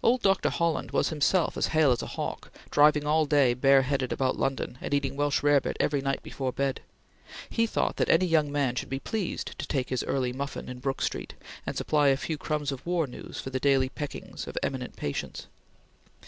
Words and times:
Old 0.00 0.22
Dr. 0.22 0.48
Holland 0.48 0.92
was 0.92 1.08
himself 1.08 1.56
as 1.56 1.66
hale 1.66 1.90
as 1.90 2.00
a 2.00 2.06
hawk, 2.06 2.52
driving 2.70 3.04
all 3.04 3.26
day 3.26 3.52
bare 3.52 3.82
headed 3.82 4.12
about 4.12 4.38
London, 4.38 4.78
and 4.80 4.94
eating 4.94 5.16
Welsh 5.16 5.42
rarebit 5.42 5.76
every 5.80 6.00
night 6.00 6.22
before 6.22 6.52
bed; 6.52 6.82
he 7.50 7.66
thought 7.66 7.96
that 7.96 8.08
any 8.08 8.26
young 8.26 8.52
man 8.52 8.76
should 8.76 8.88
be 8.88 9.00
pleased 9.00 9.58
to 9.58 9.66
take 9.66 9.88
his 9.90 10.04
early 10.04 10.32
muffin 10.32 10.68
in 10.68 10.78
Brook 10.78 11.02
Street, 11.02 11.34
and 11.66 11.76
supply 11.76 12.06
a 12.10 12.16
few 12.16 12.38
crumbs 12.38 12.70
of 12.70 12.86
war 12.86 13.08
news 13.08 13.40
for 13.40 13.50
the 13.50 13.58
daily 13.58 13.88
peckings 13.88 14.46
of 14.46 14.56
eminent 14.62 14.94
patients. 14.94 15.48